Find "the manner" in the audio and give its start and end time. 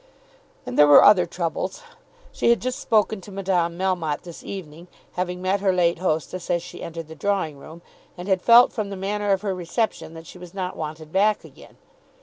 8.89-9.31